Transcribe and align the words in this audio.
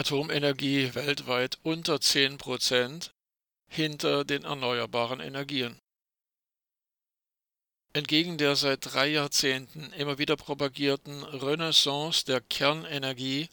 Atomenergie 0.00 0.94
weltweit 0.94 1.58
unter 1.62 2.00
10 2.00 2.38
Prozent 2.38 3.12
hinter 3.68 4.24
den 4.24 4.44
erneuerbaren 4.44 5.20
Energien. 5.20 5.78
Entgegen 7.92 8.38
der 8.38 8.56
seit 8.56 8.94
drei 8.94 9.08
Jahrzehnten 9.08 9.92
immer 9.92 10.16
wieder 10.16 10.36
propagierten 10.36 11.22
Renaissance 11.22 12.24
der 12.24 12.40
Kernenergie 12.40 13.50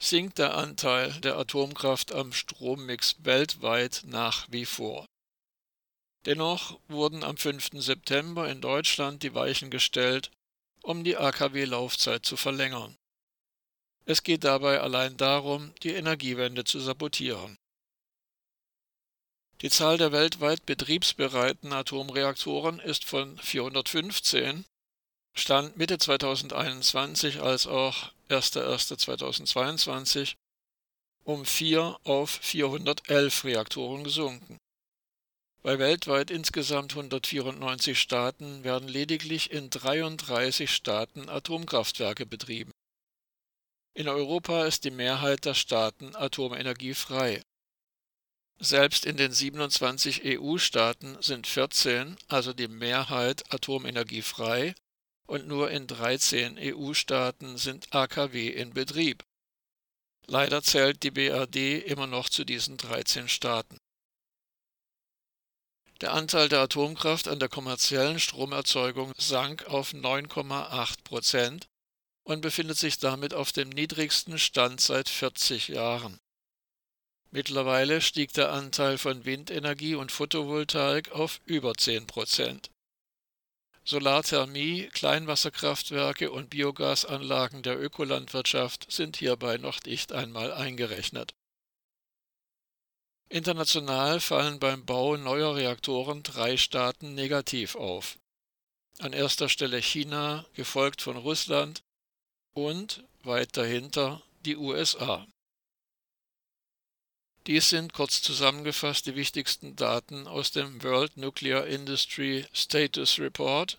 sinkt 0.00 0.38
der 0.38 0.56
Anteil 0.56 1.12
der 1.20 1.36
Atomkraft 1.36 2.10
am 2.10 2.32
Strommix 2.32 3.24
weltweit 3.24 4.02
nach 4.06 4.48
wie 4.50 4.66
vor. 4.66 5.06
Dennoch 6.24 6.80
wurden 6.88 7.22
am 7.22 7.36
5. 7.36 7.68
September 7.74 8.50
in 8.50 8.60
Deutschland 8.60 9.22
die 9.22 9.36
Weichen 9.36 9.70
gestellt, 9.70 10.32
um 10.82 11.04
die 11.04 11.16
AKW-Laufzeit 11.16 12.26
zu 12.26 12.36
verlängern. 12.36 12.96
Es 14.08 14.22
geht 14.22 14.44
dabei 14.44 14.80
allein 14.80 15.16
darum, 15.16 15.74
die 15.82 15.90
Energiewende 15.90 16.62
zu 16.62 16.78
sabotieren. 16.78 17.58
Die 19.62 19.70
Zahl 19.70 19.98
der 19.98 20.12
weltweit 20.12 20.64
betriebsbereiten 20.64 21.72
Atomreaktoren 21.72 22.78
ist 22.78 23.04
von 23.04 23.36
415 23.38 24.64
Stand 25.34 25.76
Mitte 25.76 25.98
2021 25.98 27.40
als 27.40 27.66
auch 27.66 28.12
1.1.2022 28.30 30.36
um 31.24 31.44
4 31.44 31.98
auf 32.04 32.30
411 32.30 33.44
Reaktoren 33.44 34.04
gesunken. 34.04 34.58
Bei 35.62 35.80
weltweit 35.80 36.30
insgesamt 36.30 36.92
194 36.92 38.00
Staaten 38.00 38.62
werden 38.62 38.88
lediglich 38.88 39.50
in 39.50 39.68
33 39.68 40.70
Staaten 40.70 41.28
Atomkraftwerke 41.28 42.24
betrieben. 42.24 42.70
In 43.96 44.08
Europa 44.08 44.66
ist 44.66 44.84
die 44.84 44.90
Mehrheit 44.90 45.46
der 45.46 45.54
Staaten 45.54 46.14
atomenergiefrei. 46.14 47.42
Selbst 48.58 49.06
in 49.06 49.16
den 49.16 49.32
27 49.32 50.20
EU-Staaten 50.22 51.16
sind 51.22 51.46
14, 51.46 52.14
also 52.28 52.52
die 52.52 52.68
Mehrheit, 52.68 53.50
atomenergiefrei 53.54 54.74
und 55.26 55.46
nur 55.46 55.70
in 55.70 55.86
13 55.86 56.58
EU-Staaten 56.58 57.56
sind 57.56 57.94
AKW 57.94 58.48
in 58.48 58.74
Betrieb. 58.74 59.24
Leider 60.26 60.62
zählt 60.62 61.02
die 61.02 61.10
BRD 61.10 61.82
immer 61.86 62.06
noch 62.06 62.28
zu 62.28 62.44
diesen 62.44 62.76
13 62.76 63.30
Staaten. 63.30 63.78
Der 66.02 66.12
Anteil 66.12 66.50
der 66.50 66.60
Atomkraft 66.60 67.28
an 67.28 67.38
der 67.38 67.48
kommerziellen 67.48 68.20
Stromerzeugung 68.20 69.14
sank 69.16 69.64
auf 69.64 69.94
9,8 69.94 71.02
Prozent 71.02 71.66
und 72.26 72.40
befindet 72.40 72.76
sich 72.76 72.98
damit 72.98 73.34
auf 73.34 73.52
dem 73.52 73.68
niedrigsten 73.68 74.38
Stand 74.38 74.80
seit 74.80 75.08
40 75.08 75.68
Jahren. 75.68 76.18
Mittlerweile 77.30 78.00
stieg 78.00 78.32
der 78.32 78.50
Anteil 78.50 78.98
von 78.98 79.24
Windenergie 79.24 79.94
und 79.94 80.10
Photovoltaik 80.10 81.12
auf 81.12 81.40
über 81.44 81.74
10 81.74 82.08
Prozent. 82.08 82.70
Solarthermie, 83.84 84.88
Kleinwasserkraftwerke 84.92 86.32
und 86.32 86.50
Biogasanlagen 86.50 87.62
der 87.62 87.80
Ökolandwirtschaft 87.80 88.90
sind 88.90 89.16
hierbei 89.16 89.58
noch 89.58 89.80
nicht 89.84 90.10
einmal 90.10 90.52
eingerechnet. 90.52 91.32
International 93.28 94.18
fallen 94.18 94.58
beim 94.58 94.84
Bau 94.84 95.16
neuer 95.16 95.54
Reaktoren 95.54 96.24
drei 96.24 96.56
Staaten 96.56 97.14
negativ 97.14 97.76
auf. 97.76 98.18
An 98.98 99.12
erster 99.12 99.48
Stelle 99.48 99.80
China, 99.80 100.44
gefolgt 100.54 101.02
von 101.02 101.16
Russland 101.16 101.85
und, 102.56 103.04
weit 103.22 103.56
dahinter, 103.56 104.22
die 104.46 104.56
USA. 104.56 105.26
Dies 107.46 107.68
sind 107.68 107.92
kurz 107.92 108.22
zusammengefasst 108.22 109.06
die 109.06 109.14
wichtigsten 109.14 109.76
Daten 109.76 110.26
aus 110.26 110.50
dem 110.50 110.82
World 110.82 111.16
Nuclear 111.16 111.66
Industry 111.66 112.46
Status 112.52 113.20
Report 113.20 113.78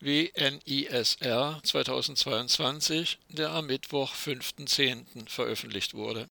WNISR 0.00 1.60
2022, 1.64 3.18
der 3.28 3.50
am 3.50 3.66
Mittwoch, 3.66 4.14
5.10. 4.14 5.28
veröffentlicht 5.28 5.94
wurde. 5.94 6.28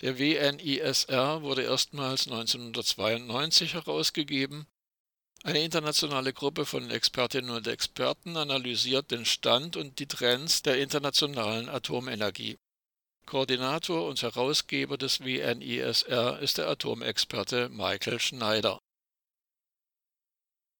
Der 0.00 0.18
WNISR 0.18 1.42
wurde 1.42 1.64
erstmals 1.64 2.28
1992 2.28 3.74
herausgegeben. 3.74 4.66
Eine 5.44 5.62
internationale 5.62 6.32
Gruppe 6.32 6.66
von 6.66 6.90
Expertinnen 6.90 7.50
und 7.50 7.66
Experten 7.68 8.36
analysiert 8.36 9.10
den 9.10 9.24
Stand 9.24 9.76
und 9.76 9.98
die 9.98 10.06
Trends 10.06 10.62
der 10.62 10.78
internationalen 10.78 11.68
Atomenergie. 11.68 12.58
Koordinator 13.24 14.08
und 14.08 14.20
Herausgeber 14.20 14.98
des 14.98 15.20
WNISR 15.20 16.40
ist 16.40 16.58
der 16.58 16.68
Atomexperte 16.68 17.68
Michael 17.68 18.18
Schneider 18.18 18.80